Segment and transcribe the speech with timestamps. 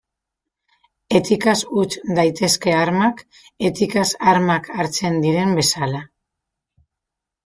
[1.17, 3.21] Etikaz utz daitezke armak,
[3.69, 6.01] etikaz armak hartzen diren bezala.